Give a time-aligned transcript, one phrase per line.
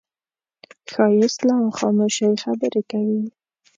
[0.91, 3.21] ښایست له خاموشۍ خبرې کوي